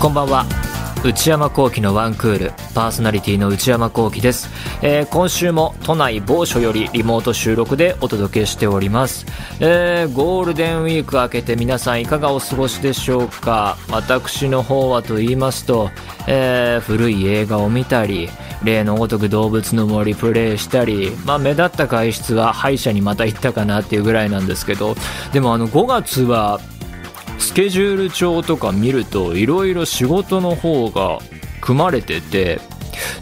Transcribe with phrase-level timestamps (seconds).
[0.00, 0.46] こんばんは。
[1.04, 2.52] 内山聖輝のワンクール。
[2.72, 4.48] パーソナリティの内山聖輝です、
[4.80, 9.26] えー、今週も都内某所よりリモート収録でお届けしております、
[9.58, 13.76] えー、ゴールデンウィーク明けて皆さんいかがお過ごしでしょうか。
[13.90, 15.90] 私の方はと言いますと、
[16.28, 18.30] えー、古い映画を見たり
[18.62, 24.94] 例のごとく動物の森プレイしたり、まあ、目立った外出は歯医者にまた行ったかなっていうぐらいなんですけど。
[25.32, 26.60] でもあの5月は
[27.38, 31.18] スケジュール帳とか見るといろいろ仕事の方が
[31.60, 32.60] 組まれてて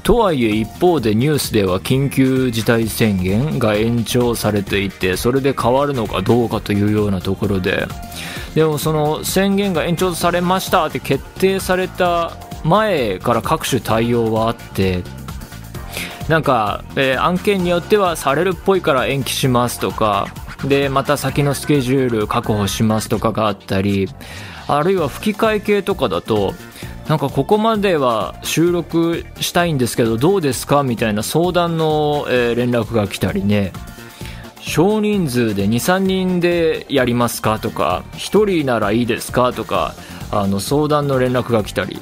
[0.03, 7.87] とはいえ一方でニュースでは緊急事態宣言が延長されていてそれで変わるのかどうかというようなところで。
[8.57, 12.33] でもその宣言が延長されましたって決定された
[12.65, 15.03] 前から各種対応はあって
[16.27, 20.29] なんか、えー、案件によってはされるっぽいから延期しますとか
[20.65, 24.09] でまた先のスケジュール確保しますとかがあったり
[24.67, 26.55] あるいは吹き替え系とかだと
[27.09, 33.73] なんかここまでは収録したいんですけどどうですかみたいな相談の、え、連絡が来たりね。
[34.61, 39.95] 少人数で23人でやりますかとか1人ならいいですかとか
[40.33, 42.01] あの相談の連絡が来たり。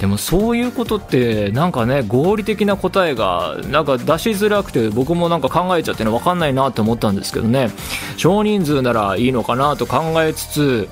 [0.00, 7.70] でもそういうことってなんかね合理的な答えがなんか出しづらくて僕もなんか考えちゃってね分かんないなって思ったんですけどね。
[8.16, 10.88] 少人数ならいいのかなと考えつつ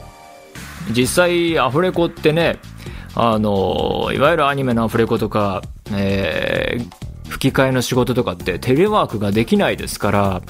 [0.90, 2.58] 実際アフレコってね
[3.14, 5.62] あのいわゆるアニメのアフレコとか、
[5.92, 7.05] えー、
[7.36, 10.42] 吹き替えの仕事とかってテレワークができないですから。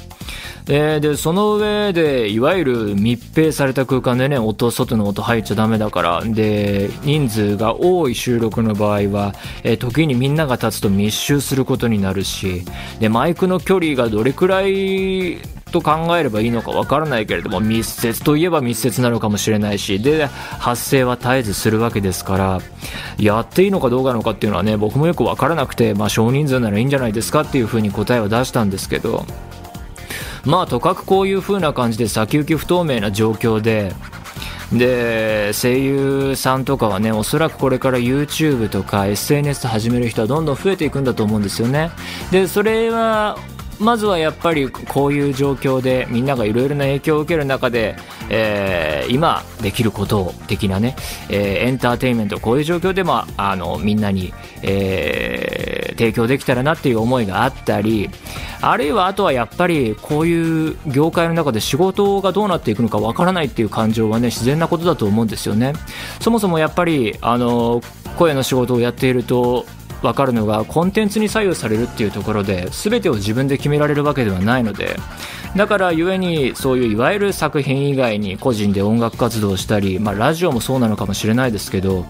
[0.69, 6.23] え、でその上でいわゆる密閉された空間でね音外の音入っちゃダメだから。
[6.25, 9.35] で人数が多い収録の場合は、
[9.65, 12.63] え、時にみんなが立つと密集することになるし。
[13.01, 15.39] でマイクの距離がどれくらい
[15.73, 22.61] と考えればいいのかわからないけれども密接といえば密接なのかもしれないしで発生は絶えずするわけですから
[23.19, 29.27] やっていいのかどうかのかっていうのはね僕もよく分からなくて、まあ、少人数ならいいんじゃないですかっていうふうに答えを出したんですけど
[30.45, 33.93] まあとかくこういう風な感じで先行き不透明な状況で
[34.73, 41.91] で声優さんとかはねおそらくこれから YouTube とか SNS 始める人はどんどん増えていくんだと思うんですよね。
[42.33, 43.39] でそれは
[43.79, 47.97] まずはやっぱりこういう状況でみんながいろいろな影響を受ける中で、
[48.31, 50.97] えー、今できることを的なね、
[51.29, 54.33] えー、エンターテインメントこういう状況でもあのみんなに、
[54.63, 58.11] えー、提供できたらなっていう思いがあったり
[58.61, 65.75] あるいはあとはやっぱりこういう業界の中で仕事がどうなっていくのかわからないっていう感情はね自然なことだと思うんですよね。
[66.21, 67.83] そもそもやっぱりあの
[68.17, 69.67] 声の仕事をやっていると
[70.03, 74.97] 分かるのがコンテンツに左右されるっていうところで全てを自分で決められるわけではないので
[75.57, 82.05] だから故にそういういわゆる作品以外に個人で音楽活動をしたり、まあ、ラジオもそうなのかもしれないですけど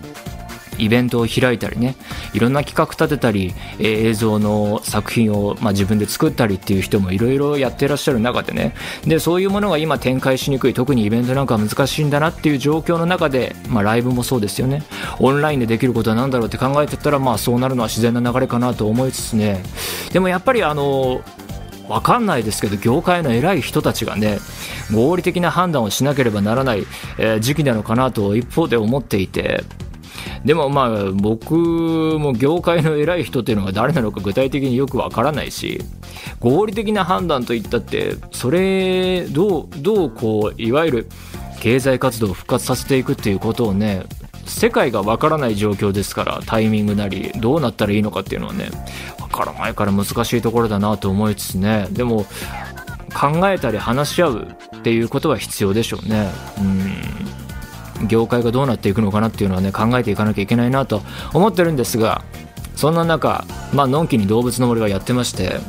[0.78, 1.96] イベントを開いたりね
[2.32, 8.74] いろんな企画立てたり、映像の作品を、まあ、自分で作ったりっていう人もいろいろやってらっしゃる中でね。
[9.06, 10.74] でそういうものが今展開しにくい。
[10.74, 14.82] 特にイベントなんか難しいんだなっていう状況の中で、まあ、ライブもそうですよね。
[15.18, 19.62] オンラインでできることは何だろうって考えてたら、まあ、そうなるのは自然な流れかなと思いつつね。
[20.12, 21.22] でもやっぱりあの
[21.88, 24.38] わかんないですけど業界の偉い人たちがね
[24.92, 26.86] 合理的な判断をしなければならない、
[27.18, 29.64] えー、時期なのかなと一方で思っていて。
[30.44, 35.80] でもまあ僕も業界の偉い人っていうのが誰なのか具体的によくわからないし
[36.40, 41.06] 合理的な判断といったってそれどうどうこういわゆる
[41.60, 44.04] 経済活動を復活させていくっていうことをね
[44.46, 48.70] 世界がわからない状況ですからタイミングなりどうなったらいいのかっていうのはね
[49.20, 52.26] わからないから難しいところだなと思いつつねでも
[53.16, 56.30] 考えたり話し合うっていうことは必要でしょうね。
[56.58, 57.05] うん。
[58.06, 61.02] 業界がどうなっていくのかなっていうのはね考えていかなきゃいけないなと
[61.34, 62.24] 思ってるんですが
[62.74, 65.60] そんな中まあのんきに動物の森はやってまして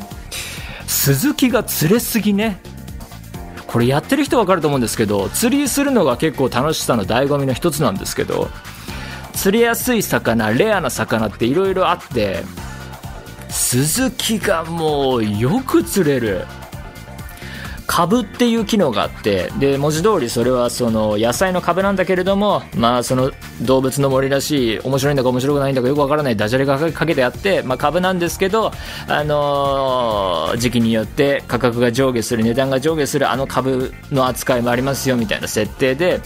[0.88, 2.59] 鈴木が釣れすぎね。
[3.67, 8.47] これやってる人分かると思うんですけど釣りするのが結構楽しさの醍醐味の一つなんですけど
[9.33, 12.44] 釣りやすい魚レアな魚っていろいろあって
[13.50, 16.45] 鈴木がもうよく釣れる。
[17.88, 23.31] 株っていう機能があってで文字通りそれはその野菜の株なんだけれどもまあその
[23.62, 28.72] 動物の森らしい面白いんだか面白くないんだかよくわからないダジャレがかけてあって、まあ、株なんですけど、
[29.07, 36.22] あの、時期によって価格が上下する値段が上下するあの株の扱いもありますよみたいな設定で。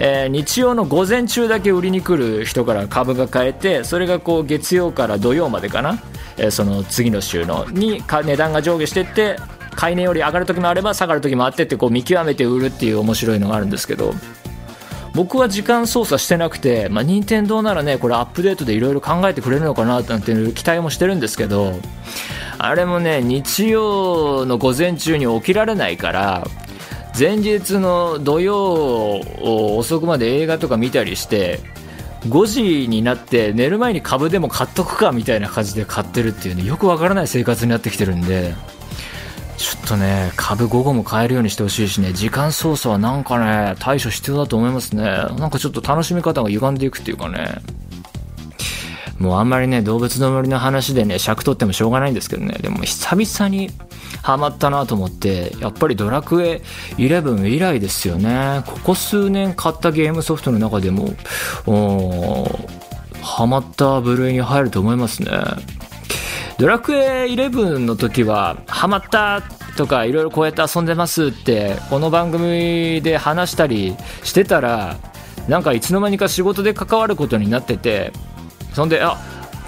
[0.00, 6.00] えー、日曜の午前中だけ売りに来る人から株が買えてそれがこう月曜から土曜までかな、
[6.36, 9.36] えー、その次の週のに値段が上下していって
[9.78, 14.12] 買い値より上がる時もあれば下がる時もあってってこう見極めて売るっていう面白いのがあるんですけど
[15.14, 21.74] 僕は時間操作してなくて、まあ、任天堂ならね、これアップデートでいろいろ考えてくれるのかななんていう期待もしてるんですけど、
[22.58, 26.46] あれもね、日曜の午前中に起きられないから、
[27.18, 29.20] 前日の土曜
[29.76, 31.58] 遅くまで映画とか見たりして、
[32.28, 38.54] 5時になって寝る前に株でも買っとくかみたいな感じで買ってるっていうね、よくわからない生活になってきてるんで、
[39.58, 45.02] ちょっとね、株午後も買えるようにしてほしいしね、時間操作はなんかね、対処必要だと思いますね。
[45.02, 47.60] なんかちょっと楽しみ方が歪んでいくっていうかね。
[49.18, 53.72] もうあんまりね、動物の森の話でね、尺取ってもしょうがないんですけどね、でも久々に
[54.22, 56.62] ハマったなと思って、やっぱりドラクエ
[56.96, 58.62] 11以来ですよね。
[58.64, 61.14] ここ数年買ったゲームソフトの中でも、
[63.20, 65.32] ハマった部類に入ると思いますね。
[66.58, 69.42] ドラクエ11の時は、ハマった
[69.76, 73.94] とか、いろいろこうやって遊んでますって、この番組で話したり
[74.24, 74.96] してたら、
[75.46, 78.12] なんかいつの間にか仕事で関わることになってて、
[78.74, 79.16] そんで、あ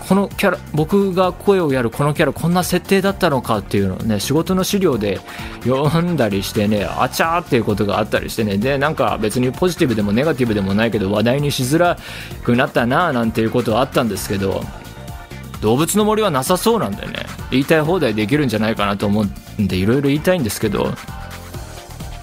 [0.09, 5.21] このキャラ僕が声をやるこのキャラこんな設定だったのかっていうのをね仕事の資料で
[5.63, 8.59] 読んだりしてねあちゃーっていうことがあったりしてね。
[8.59, 11.97] でなんか別にポジティブでもネガティブでもないけど話題にしづら
[12.43, 14.65] くなったななんていうことはあったんですけど
[15.61, 17.27] 動物の森はなさそうなんでね。
[17.51, 19.25] 言いたい放題できるんじゃないかなと思
[19.59, 20.95] うんでいろいろ言いたいんですけど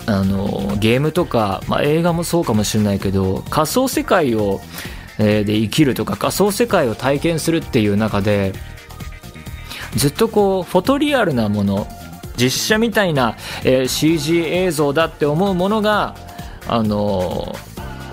[0.06, 4.62] あのゲームとか、まあ、映画もそうかもしれないけど仮想世界を、
[5.20, 8.54] えー、で生きるとか仮想世界を体験するっていう中で
[9.98, 11.88] ずっとこうフォトリアルなもの
[12.38, 13.36] 実写みたいな、
[13.66, 16.16] えー、CG 映像だって思うものが
[16.68, 17.54] あの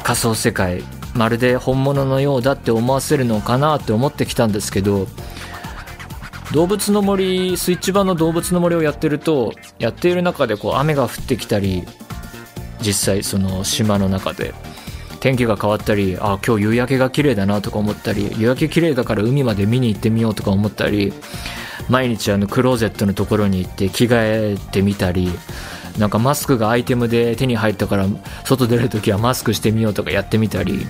[0.02, 0.82] 仮想世界
[1.14, 5.06] まるで本物のようだって思わせるのかなって思ってきたんですけど
[6.52, 11.84] 動物の森スイッチ版の動物の森をやってるとやっている中でこう雨が降ってきたり
[12.80, 14.54] 実際その島の中で
[15.20, 21.12] 天気が変わったりあ今日夕焼けが綺麗だなとか思ったり夕焼け綺麗だから海まで見に行ってみようとか思ったり
[21.88, 25.30] 毎日あのクローゼットのところに行って着替えてみたり
[25.98, 28.06] なんかマスクがアイテムで手に入ったから
[28.44, 30.86] 外出るときはマスクしてみようとかやってみたり。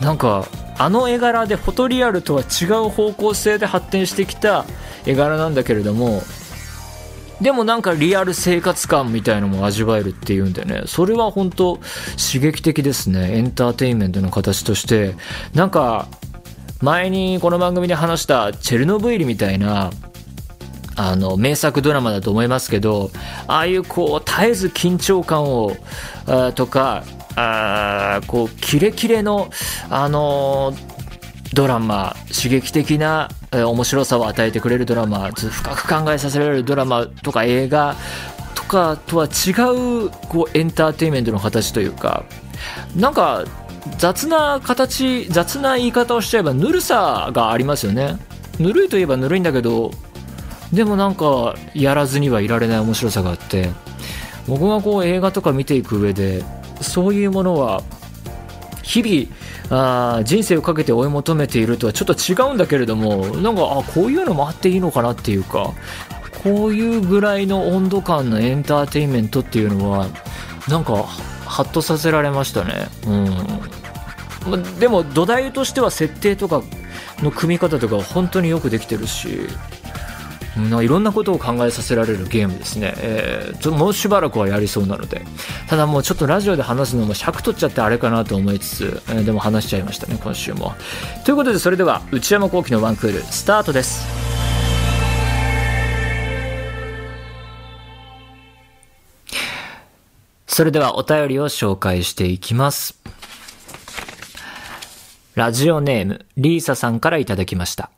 [0.00, 0.46] なんか
[0.78, 4.66] あの絵柄でフォトリアルとは違う方向性で発展してきた
[5.06, 6.22] 絵柄なんだけれども
[7.40, 10.82] でもなんかリアル生活感みたいのも味わえるっていうんでね。
[10.86, 11.78] それは本当
[12.16, 13.36] 刺激的ですね。
[13.36, 15.14] エンターテインメントの形として。
[15.54, 16.08] なんか
[16.80, 19.90] 前にこの番組で話したチェルノブイリみたいな
[20.96, 23.10] あの名作ドラマだと思いますけど
[23.46, 25.76] ああいうこう絶えず緊張感を
[26.26, 27.04] あとか
[27.36, 29.50] あこうキレキレの、
[29.90, 30.74] あの、
[31.52, 37.94] ドラマ刺激的な、え、面白さを与えてくれるドラマ深く考えさせられるドラマとか映画
[38.54, 42.24] とかとは違うこうエンターテインメントの形というか
[42.96, 43.44] なんか
[43.98, 48.18] 雑な形雑な言い方をしちゃえばぬるさがありますよね。
[48.58, 49.92] ぬるいといえばぬるいんだけど
[50.76, 53.70] でもなんかやらずにはいられない面白さがあって
[54.46, 56.44] 僕がこう映画とか見ていく上で
[56.82, 57.82] そういうものは
[58.82, 65.72] 日々あ人生をかけて追い求めているとはちょっと違うんだけれどもなんかあこういうのもあっていいのかなっていうか
[66.44, 70.08] こういうぐらいの温度感のエンターテインメントっていうのは
[70.68, 71.04] なんか
[71.46, 72.88] ハッとさせられましたね。
[73.06, 74.78] うん。
[74.78, 76.62] でも土台としては設定とか
[77.20, 79.48] の組み方とか本当によくできてるし
[80.56, 85.22] いろんなことを考えさせられるゲームですね、えー、ちょもうしばらくはやりそうなので。
[85.68, 90.74] ただもうちょっとラジオで話すのも尺取っちゃってあれかなと思いつつ、えー、でも話しちゃいましたね今週も。
[91.24, 94.06] ということでそれでは内山昂輝のワンクールスタートです。
[100.46, 102.98] それではお便りを紹介していきます。
[105.34, 107.90] ラジオネームリーサさんからいただきました。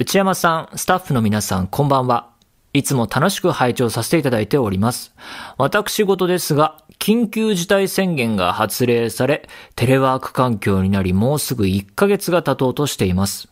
[0.00, 2.30] 内山さん、スタッフの皆さん、こんばんは。
[2.72, 5.14] いつも楽しく拝聴させていただいております。
[5.58, 13.49] 私事ですが、緊急事態宣言が発令され、テレワーク環境になりもうすぐ1ヶ月が経とうとしています。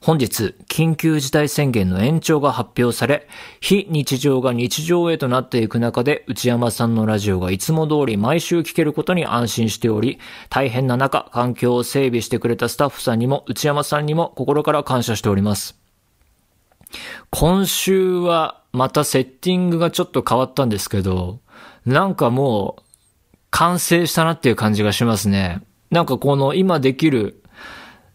[0.00, 3.26] 本日、緊急事態宣言の延長が発表され、
[3.60, 15.76] 非日常が日常へとなっていく中で、内山さんのラジオがいつも通り毎週聞けることに安心しており、大変な中、環境を整備してくれたスタッフさんにも、内山さんにも心から感謝しております。
[17.30, 21.40] 今週はまたセッティングがちょっと変わったんですけど、
[21.84, 22.82] なんかもう、
[23.50, 25.60] 完成したなっていう感じがしますね。
[25.90, 27.42] なんかこの今できる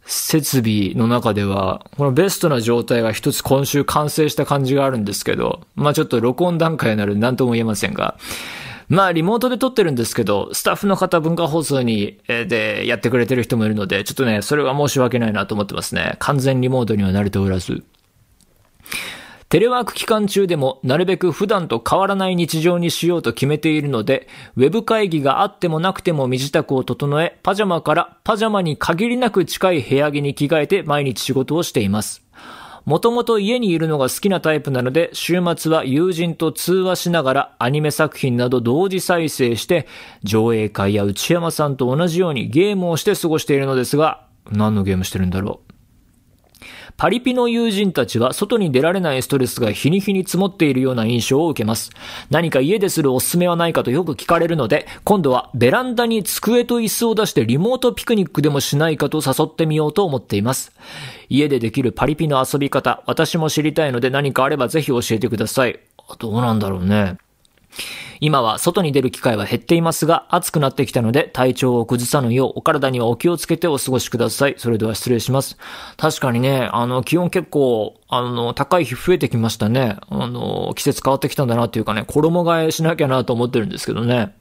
[0.05, 8.17] 設備の中では、このベストな状態が一つ今週完成した感じがあるんですけど、まあちょっと録音段階になる何とも言えませんが、
[8.89, 16.15] まあ、リモートで撮ってるんですけど、スタッフの方文化放送に、えで、やってくれてる人もいるので、ちょっとね、それは申し訳ないなと思ってますね。
[16.19, 17.83] 完全リモートには慣れておらず。
[19.53, 32.23] テレワーク期間中でもなるべく普段と変わらない日常にしようと決めているので、ウェブ会議があってもなくても身支度を整え、パジャマからパジャマに限りなく近い部屋着に着替えて毎日仕事をしています。
[32.85, 39.85] もともと家にいるのが好きなタイプなので、週末は友人と通話しながらアニメ作品など同時再生して、
[40.23, 45.72] 上映会や内山さんと同じようにゲームをして過ごしているのですが、何のゲームしてるんだろう？
[46.97, 51.91] パリピの友人たちは外に出られないストレスが日に日に積もっているような印象を受けます。
[52.29, 60.71] 何か家でするおすすめはないかとよく聞かれるので、今度はベランダに机と椅子を出してリモートピクニックでもしないかと誘ってみようと思っています。
[61.29, 65.79] 家でできるパリピの遊び方、私も知りたいので何かあればぜひ教えてください。
[66.19, 67.17] どうなんだろうね。
[68.19, 74.55] 今は外に出る機会は減っていますが、暑くなってきたので体調を崩さぬようお体にはお気をつけてお過ごしください。
[74.57, 75.57] それでは失礼します。
[75.97, 79.97] 確かにね、あの、気温結構、あの、高い日増えてきましたね。
[80.09, 84.33] あの、季節変わってきたんだなっていうかね、衣替えしなきゃなと思ってるんですけどね。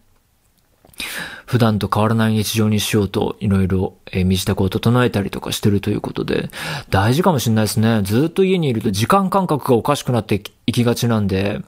[1.46, 6.50] 普段と変わらない日常にしようと、いろいろ、え身支度を整えたりとかしてるということで、
[6.90, 8.00] 大事かもしれないですね。
[8.02, 11.60] ずっと家にいると時間感覚がおかしくなっていきがちなんで、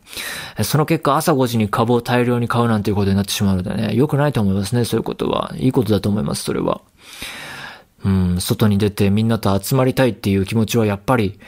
[0.62, 5.52] その結果朝5時に株を大量に買うなんていうことになってしまうのでね、良くないと思いますね、そういうことは。
[5.57, 6.81] いいことだと思います、それは。
[8.04, 11.38] うん、外に出てみんなと集まりたいっていう気持ちはやっぱり、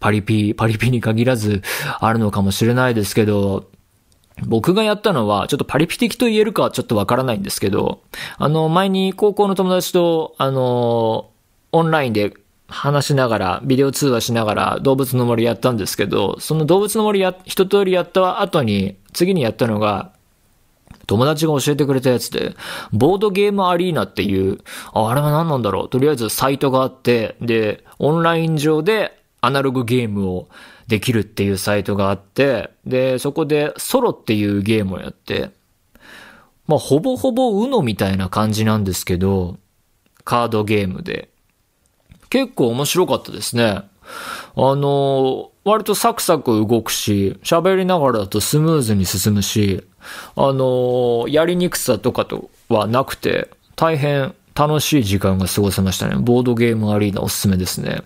[0.00, 1.62] パリピ、 パリピに限らず
[2.00, 3.68] あるのかもしれないですけど、
[4.42, 8.02] 僕がやったのは、ちょっとパリピ的と言えるかはちょっとわからないんですけど、
[8.36, 11.30] あの、前に高校の友達と、あの、
[11.72, 12.34] オンラインで
[12.68, 20.12] 話しながら、ビデオ通話しながら動物の森やったんですけど、その動物の森や、一通りやった後に、次にやったのが、
[21.06, 22.56] 友達が教えてくれたやつで、
[22.92, 24.58] ボードゲームアリーナっていう、
[24.92, 25.88] ああれは何なんだろう。
[25.88, 30.48] とりあえずサイトがあって、で、オンライン上でアナログゲームを
[30.86, 35.50] できるっていうサイトがあって、で、そこでソロっていうゲームをやって、
[36.66, 39.58] まあ、ほぼほぼ UNO みたいな感じなんですけど、
[40.24, 41.28] カードゲームで。
[42.30, 43.64] 結構面白かったですね。
[43.64, 43.86] あ
[44.56, 49.84] の、割とサクサク動くし、喋りながらだとスムーズに進むし、
[50.36, 56.16] あの、やりにくさとかとはなくて、大変楽しい時間が過ごせましたね。
[56.18, 58.02] ボードゲームアリーナおすすめですね。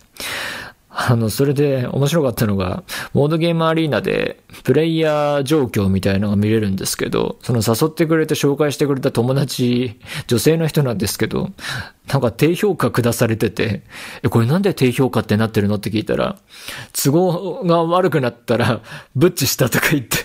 [0.90, 11.50] あの、それで面白かったのが、モードゲームアリーナでプレイヤー状況みたいのが見れるんですけど、その誘ってくれて紹介してくれた友達、女性の人なんですけど、
[12.09, 13.83] なんか低評価下されてて、
[14.23, 15.76] え、これなんで低評価ってなってるの？
[15.76, 16.38] って聞いたら、
[16.95, 18.80] 都合が悪くなったら、
[19.14, 20.16] ブッチしたとか言って、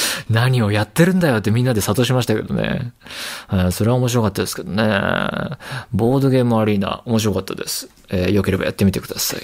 [0.30, 2.92] 何をやってるんだよってみんなで諭しましたけどね。
[3.70, 4.82] それは面白かったですけどね。
[5.92, 7.88] ボードゲームアリーナ、面白かったです。
[8.08, 9.40] えー、よければやってみてください。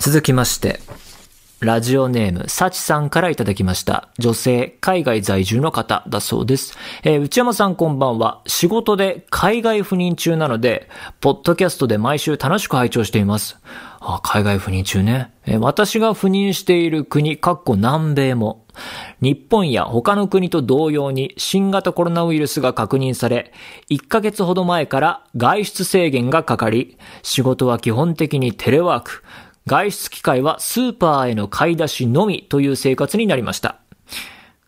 [0.00, 0.80] 続きまして、
[1.60, 4.08] ラジオネーム、サチさんからいただきました。
[4.18, 6.74] 女性、海外在住の方だそうです。
[7.02, 8.40] えー、内山さんこんばんは。
[8.46, 10.88] 仕事で海外赴任中なので、
[11.20, 13.58] ポッドキャストで毎週楽しく拝聴しています。
[14.00, 15.34] あ、海外赴任中ね。
[15.44, 18.64] えー、私が赴任している国、かっこ南米も、
[19.20, 23.52] 日本や他の国と同様に新型コロナウイルスが確認され、
[23.90, 29.22] 1ヶ月ほど前から外出制限がかかり、仕事は基本的にテレワーク、
[29.66, 33.76] 外出機会はスーパーへの買い出しのみという生活になりました。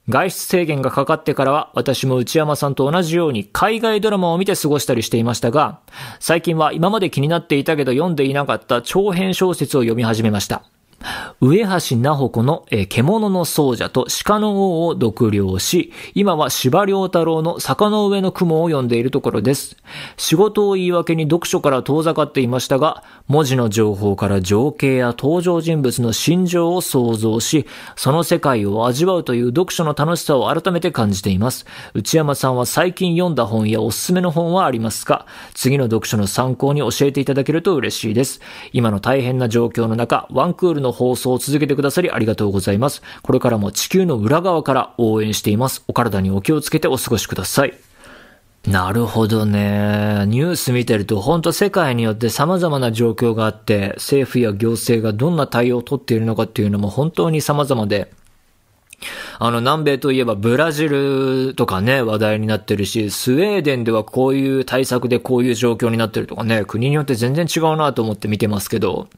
[0.09, 5.81] 外出制限がかかってからは私も内山さんと同じように海外ドラマを見て過ごしたりしていましたが、
[6.19, 10.65] 最近は今まで気になっていたけど読んでいなかった長編小説を読み始めました。
[11.41, 19.77] 上橋直子の、えー、獣の奏者と鹿の王を読了し、今は柴良太郎の坂の上の雲を読んでいるところです。
[20.17, 27.67] 仕事を言い訳に読書から遠ざかっていましたが、文字の情報から情景や登場人物の心情を想像し、
[27.97, 31.67] その世界を味わうという読書の楽しさを改めて感じています。
[31.95, 35.27] 内山さんは最近読んだ本やおすすめの本はありますか？
[35.55, 38.41] 次の読書の参考に教えていただけると嬉しいです。
[38.73, 43.03] 今の大変な状況の中、ワンクールの放送を続けてくださりありがとうございます。
[43.23, 45.83] これからも地球の裏側から応援しています。
[45.89, 47.75] お体にお気をつけてお過ごしください。
[48.67, 50.25] なるほどね。
[50.29, 58.13] ニュース見てると本当世界によって様々な状況があって、政府や行政がどんな対応をとっているのかっていうのも本当に様々で、
[59.41, 69.09] あの、南米といえばブラジルとかね、話題になってるし、スウェーデンではこういう対策でこういう状況になってるとかね、国によって全然違うなと思って見てますけど、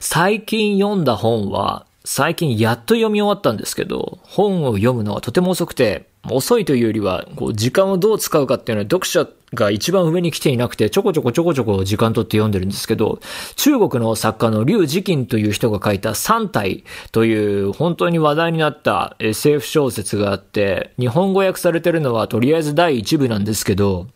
[0.00, 13.20] 最近読んだ本は、最近やっと読み終わったんですけど、本を読むのはとても遅くて、遅いというよりは、こう、時間をどう使うかっていうのは読者が一番上に来ていなくて、ちょこちょこちょこちょこ時間取って読んでるんですけど、
[13.56, 24.06] 中国の作家の劉慈欣という人が書いた三体という本当に話題になった SF 小説があって、日本語訳されてるのはとりあえず第一部なんですけど、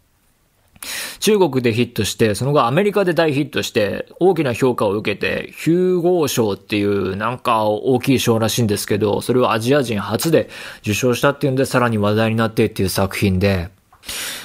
[1.21, 10.49] 中国でヒットして、その後アメリカで大ヒットして、大きな評価を受けて、ヒューゴー賞っていうなんか大きい賞らしいんですけど、それをアジア人初で
[10.81, 13.71] 受賞したっていうんで、さらに話題になってっていう作品で、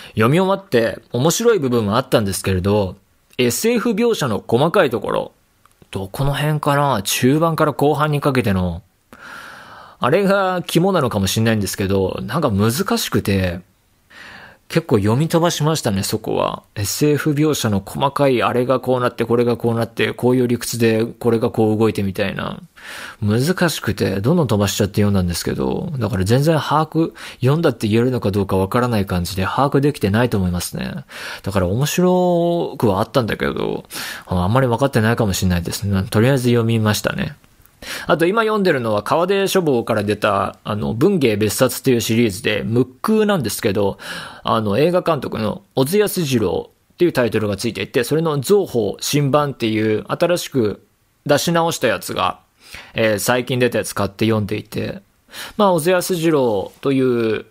[0.10, 2.96] 読み終わって面白い部分はあったんですけれど、
[3.38, 5.32] SF 描写の細かいところ、
[5.92, 7.02] どこの辺かな？
[7.04, 8.82] 中盤から後半にかけての、
[10.00, 13.60] あれが肝なのかもしれないんですけど、なんか難しくて、
[14.72, 16.64] 結構読み飛ばしましたね、そこは。
[16.76, 22.58] SF 描写の細かいあれがこうなって、これがこうなって、こういう理屈でこれがこう動いてみたいな。
[23.22, 27.12] 難しくて、どんどん飛ばしちゃって読んだんですけど、だから全然把握、
[27.42, 31.04] 読んだって言えるのかどうかわからない感じで把握できてないと思いますね。
[31.44, 33.84] だから面白くはあったんだけど、
[34.26, 36.04] あんまり分かってないかもしれないですね。
[36.10, 37.36] とりあえず読みましたね。
[38.08, 43.98] あと今読んでるのは川出書房から出た、あの、文芸別冊というシリーズで、ムックなんですけど、
[44.44, 50.86] あの、映画監督の小津安二郎っていうタイトルがついていて、それの造法新版っていう新しく
[51.26, 52.40] 出し直したやつが、
[52.94, 55.02] えー、最近出たやつ買って読んでいて、
[55.58, 57.46] まあ、小津安二郎という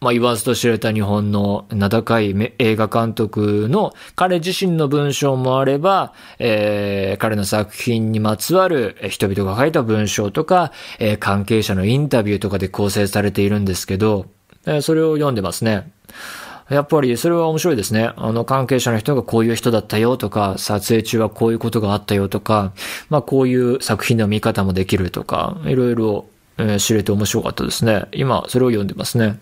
[0.00, 14.26] まあ、言わずと知れた日本の名高い映画監督の彼自身の文章もあれば、えー、彼の作品にまつわる人々が書いた文章とか、えー、関係者のインタビューとかで構成されているんですけど、
[14.66, 15.90] えー、それを読んでますね。
[16.68, 18.10] やっぱりそれは面白いですね。
[18.16, 22.72] あの関係者の人がこういう人だったよとか、撮影中はこういうことがあったよとか、
[23.08, 26.26] まあこういう作品の見方もできるとか、いろいろ、
[26.58, 28.06] えー、知れて面白かったですね。
[28.12, 29.38] 今それを読んでますね。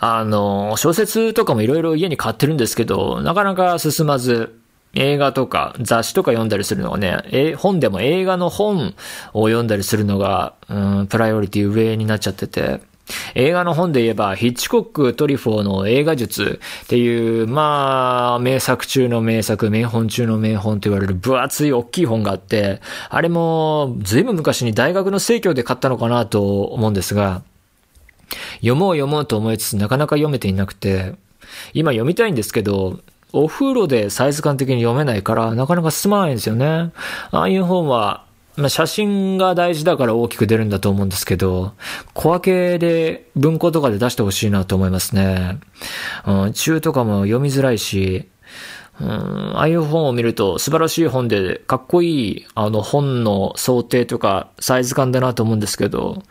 [0.00, 4.58] あの、小説とかもいろいろ家に買ってるんですけど、なかなか進まず、
[4.94, 8.94] 映画とか雑誌とか読んだりするのがね、え本でも映画の本
[9.32, 12.80] を読んだりするのが、うん、プライオリティ上になっちゃってて、
[13.34, 27.42] 映画の本で言えば、ヒッチコック・トリフォーの映画術っていう、まあ、名作中の名作、名本中の名本と言われる分厚い大きい本があって、あれも、ずいぶん昔に大学の生協で買ったのかなと思うんですが、
[28.56, 31.14] 読もう読もうと思いつつなかなか読めていなくて、
[31.72, 33.00] 今読みたいんですけど、
[33.32, 36.92] お風呂でサイズ感的に読めないから、なかなか進まないんですよね。
[37.30, 38.24] ああいう本は、
[38.56, 41.72] まあ、写真が大事だから大きく出るんだと思うんですけど、
[42.14, 45.58] 小分けで文庫とかで出してほしいなと思いますね。
[46.26, 48.28] うん、中とかも読みづらいし、
[49.00, 56.22] うん、ああいう本を見ると素晴らしい本でかっこいいあの本の想定とかサイズ感だなと思うんですけど、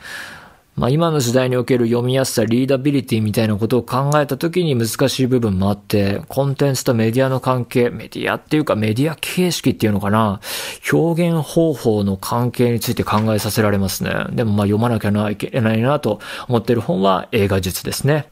[0.80, 10.40] まあ、今の時代における読みやすさ、リーダビリティみたいなことを考えた時に難しい部分もあって、コンテンツとメディアの関係、メディアっていうかメディア形式っていうのかな、
[10.90, 14.14] 表現方法の関係について考えさせられますね。
[14.32, 18.30] でもまあ読まなきゃいけないなと思ってる本は映画術ですね。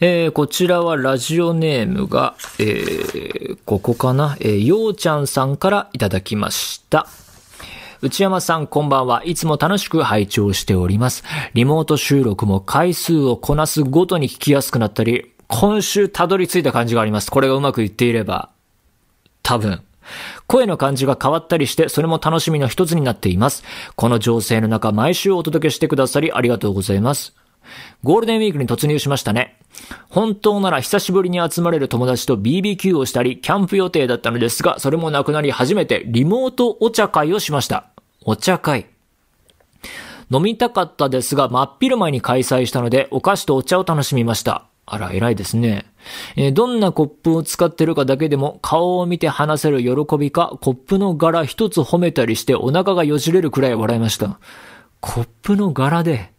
[0.00, 7.06] えー、こちらはラジオネームが、えー、ここかな、えー、ようちゃんさんからいただきました。
[8.02, 9.22] 内山さんこんばんは。
[9.24, 11.22] いつも楽しく拝聴しております。
[11.54, 17.30] リモート収録も回数をこなすごとに聞きやすくなったり、今週たどり着いた感じがあります。
[17.30, 18.50] これがうまくいっていれば。
[19.44, 19.82] 多分。
[20.48, 23.62] 声の感じが変わったりして、それも楽しみの一つになっています。
[23.94, 27.36] この情勢の中、毎週お届けしてくださりありがとうございます。
[28.02, 29.58] ゴールデンウィークに突入しましたね。
[30.08, 37.91] 本当なら久しぶりに集まれる友達と BBQ をしたり、キャンプ予定だったのですが、それもなくなり初めてリモートお茶会をしました。
[38.24, 38.86] お茶会。
[40.30, 44.66] 飲みたかったですが、真っ昼前に開催したので、お菓子とお茶を楽しみました。
[44.86, 45.86] あら、偉いですね。
[46.36, 54.38] えー、どんなコップを使ってるかだけでも、顔を見て話せる喜びか、コップの柄一つ褒めたりしてお腹がよじれるくらい笑いました。
[55.00, 56.32] コップの柄で、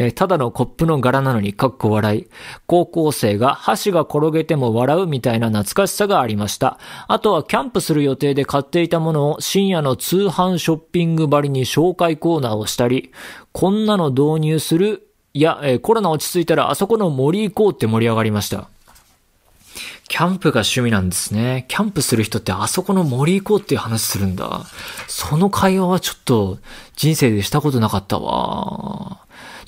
[0.00, 2.26] えー、ただのコップの柄なのにかっこ笑い。
[2.66, 6.78] 高校生が箸が転げても笑うみたいな懐かしさがありました。
[7.06, 13.12] あとはキャンプする予定で買っていたものを深夜の通販ショッピングばりに紹介コーナーをしたり、
[13.52, 18.70] こんなの導入する、いや、えー、コロナ落ち着いたらあそこの森行こうって盛り上がりました。
[20.08, 21.66] キャンプが趣味なんですね。
[21.68, 24.62] キャンプする人ってあそこの森行こうっていう話するんだ。
[25.06, 26.58] その会話はちょっと
[26.96, 29.18] 人生でしたことなかったわ。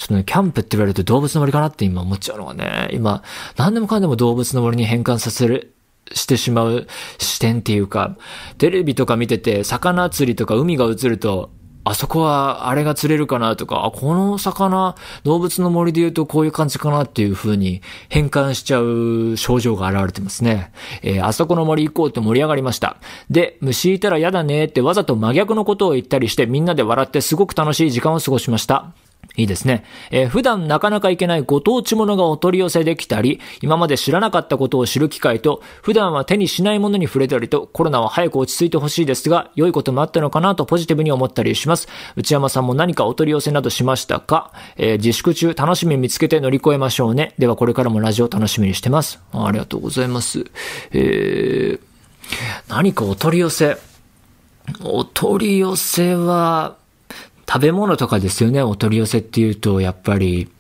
[0.03, 3.23] ちょっとね、キャンプって言われると動物の森かなって今思っちゃうのがね、今、
[3.57, 5.75] 何でもかんでも動物の森に変換させる、
[6.13, 6.89] してしまう
[7.19, 8.17] 視点っていうか、
[8.59, 11.51] テレビとか見てて、魚釣りとか海が映ると、
[11.85, 20.73] あそこはあれが釣れるかなとか、あ、この魚、動物の森で言うとこういう感じかなっていう風に変換しちゃう症状が現れてますね。
[21.03, 22.97] えー、あそこの森行こうって盛り上がりました。
[23.31, 28.93] で、虫いたら嫌だねってわざと真逆のことを言ったりしてみんなで笑ってすごく楽しい時間を過ごしました。
[29.37, 29.85] いいですね。
[30.11, 41.89] えー、普段なかなか行けないご当地ものがお取り寄せできたり、今まで知らなかったことを知る機会と、普段は手にしないものに触れたりと、コロナは早く落ち着いてほしいですが、良いこともあったのかなとポジティブに思ったりします。
[42.17, 47.35] 内山さんも何かお取り寄せなどしましたか、えー、自粛中楽しみ見つけて乗り越えましょうね。
[47.39, 49.19] ではこれからもラジオ楽しみにしてます。
[49.33, 50.45] ありがとうございます。
[50.93, 51.81] えー、
[52.69, 53.79] 何かお取り寄せ。
[54.85, 56.77] お取り寄せは、
[57.53, 60.51] 食べ物とかですよね、お取り寄せっていうと、やっぱり、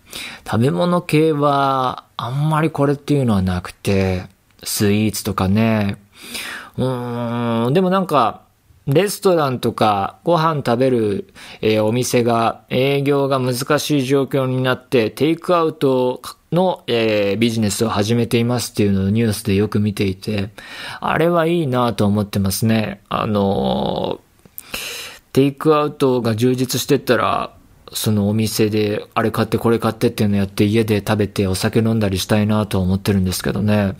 [0.44, 4.26] 食べ物系は、あんまりこれっていうのはなくて、
[4.62, 5.96] スイーツとかね。
[6.76, 8.42] うーん、でもなんか、
[8.87, 20.50] レストランとかご飯食べる、えー、お店が営業が難しい状況になってテイクアウトの、えー、ビジネスを始めていますっていうのをニュースでよく見ていて、
[21.00, 23.02] あれはいいなと思ってますね。
[23.09, 24.32] あのー
[25.33, 27.57] テイクアウトが充実してったら、
[27.95, 33.95] そのお店であれ買ってこれ買ってっていうのやって家で食べてお酒飲んだりしたいなと思ってるんですけどね。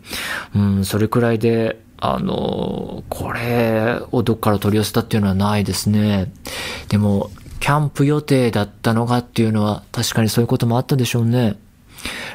[0.55, 6.33] うん、それくらいで、あの、これをどっから取り寄せたっていうのはないですね。
[6.89, 11.57] でも、キャンプ予定だったのがっていうのは確かにそういうこともあったでしょうね。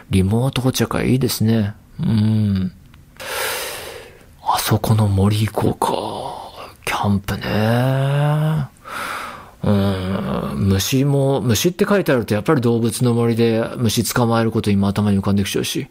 [0.10, 1.74] リモートお茶会いいですね。
[2.00, 2.72] うん。
[4.42, 6.78] あそこの森行こうか。
[6.86, 8.77] キャンプね。
[9.64, 15.88] うん、虫も、虫って書いてあるとやっぱり動物の森で虫捕まえること今頭に浮かんできちゃうし、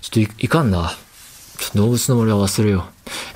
[0.00, 0.92] ちょっといかんな。
[1.74, 2.86] 動物の森は忘れよ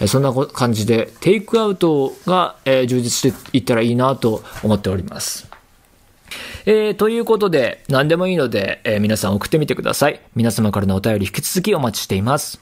[0.00, 0.04] う。
[0.04, 5.48] えそんな感じで、テイクアウトが、えー、充実していったらいいなと思っております。
[6.64, 10.20] えー、ということで、何でもいいので、えー、皆さん送ってみてください。
[10.36, 12.60] 皆様からのお便り引き続きお待ちしています。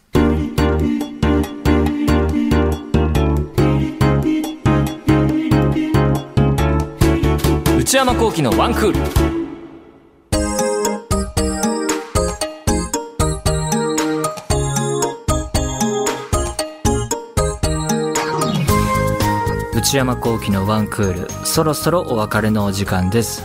[7.91, 9.01] 内山幸輝のワンクール。
[19.75, 21.45] 内山幸輝のワンクール。
[21.45, 23.43] そろそろお別れのお時間です。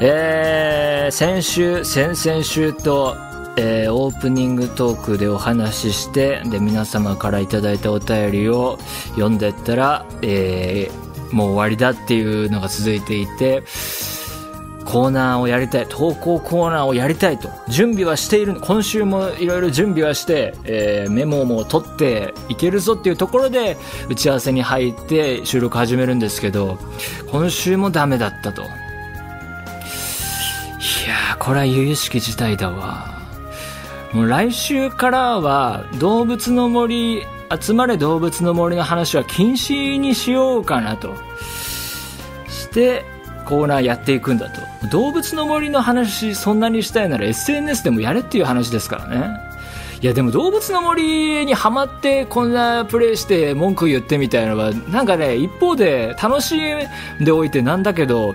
[0.00, 3.14] えー、先週先々週と
[3.56, 8.78] えー、オープニングトークでお話ししてで皆様からいただいたお便りを
[9.10, 11.01] 読んでったら、えー、
[11.32, 13.62] もう終わりだっていうのが続いていて、
[14.84, 23.76] コーナーをやりたい、投稿コーナーをやりたいと、準備はしている、今週もいろいろ準備はして、えー、メモも取っていけるぞっていうところで、
[24.08, 26.78] 打ち合わせに入って収録始めるんですけど、
[27.30, 28.62] 今週もダメだったと。
[28.62, 33.12] いやー、これは由々しき事態だわ。
[34.12, 37.22] もう来週からは動物の森
[37.60, 41.14] 集まれ動物の森の話は禁止にしようかなと。
[42.48, 43.04] して
[43.46, 44.88] コーナーやっていくんだと。
[44.88, 49.52] 動物の森の話そんなにしたいなら SNS でもやれっていう話ですからね。
[50.00, 58.34] いやでも動物の森にはまってこんなプレイして文句言ってみたいなのはなんかね一方で楽しんでおいてなんだけど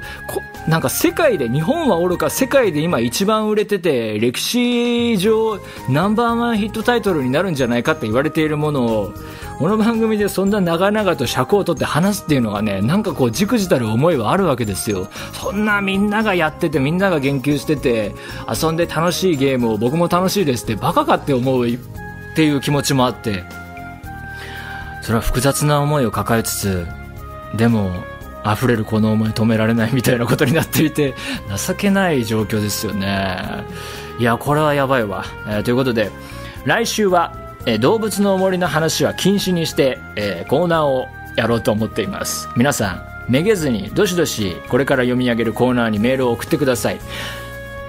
[0.68, 9.14] なんか世界で日本はおろか世界で今一番売れてて歴史上ナンバーワンヒットタイトルになるんじゃないかって言われているものを
[9.60, 15.08] この番組でそんな長々と尺を取って話すっていうのがね、なんかこう、じくじたる思いはあるわけですよ。
[15.34, 18.14] そんなみんながやってて、みんなが言及してて、
[18.48, 21.78] 遊んで楽しいゲームを僕も楽しいですって、バカかって思うっ
[22.36, 23.46] ていう気持ちもあって、
[25.02, 26.88] それは複雑な思いを抱えつつ、
[27.56, 27.90] でも、
[28.54, 31.16] 溢れるこの思い止められないみたいなことになっていて、
[31.68, 33.64] 情けない状況ですよね。
[34.20, 35.26] いや、これはやばいわ。
[35.48, 36.12] えー、ということで、
[36.66, 37.34] 来週は、
[37.66, 47.00] え動物の森の話は禁止にして、えー、コーナーをやろうと思っています皆さんめげずにどしどしこれから読み上げるコーナーにメールを送ってください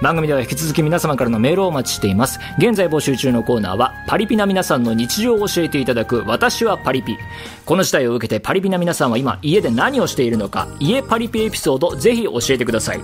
[0.00, 2.38] 番組では引き続き皆様からのメールをお待ちしています。
[2.58, 7.16] 現在募集中のコーナーはパリピな皆さんの日常を教えていただく私はパリピ。
[7.64, 13.00] この事態を受けてパリピな皆さんは今家で何をしているのか家パリピエピソードぜひ教えてください。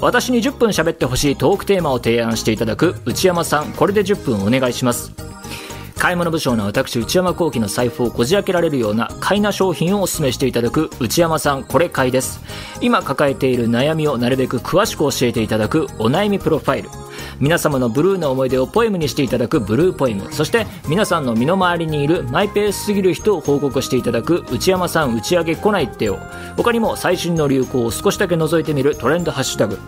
[0.00, 5.12] 私に10分喋ってほしいトークテーマを提案していただく内山さんこれで10分お願いします。
[6.02, 12.40] 買い物不詳な私内山幸輝の財布をこじ開けられるような買いな商品をお勧めしていただく内山さんこれ買いです。
[12.80, 16.90] 今抱えている悩みをなるべく詳しく教えていただくお悩みプロファイル。
[17.38, 20.32] 皆様のブルーの思い出をポエムにしていただくブルーポエム。
[20.32, 26.18] そして皆さんの身の回りにいるマイペースすぎる人を報告していただく内山さん打ち上げ来ないってよ。
[26.56, 29.78] 他にも最新の流行を少しだけ覗いてみるトレンドハッシュタグ。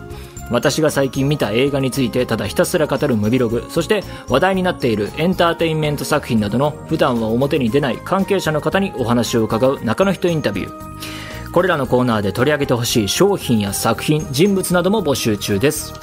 [0.51, 11.51] 私が最近見た映画についてただひたすら語るムビログそして話題になっているエンターテインメント作品などの普段は表に出ない関係者の方にお話を伺う中の人インタビュー。
[11.51, 15.93] これらのコーナーで取り上げてほしい商品や作品人物なども募集中です。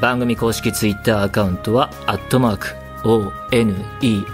[0.00, 3.74] 番組公式ツイッターアカウントは、アットマーク、one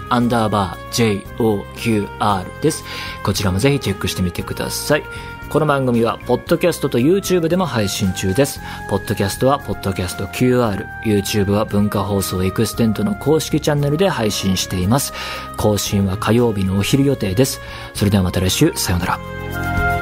[0.09, 2.83] アンダーバー joqr です。
[3.23, 5.03] こちらもぜひチェックしてみてください。
[5.49, 8.59] この番組は、ポッドキャストと YouTube でも配信中です。
[8.89, 15.13] ポッドキャストは、ポッドキャスト QR、YouTube は文化放送エクステンドの公式チャンネルで配信しています。
[15.57, 17.61] 更新は火曜日のお昼予定です。
[17.93, 19.92] それではまた来週、さようなら。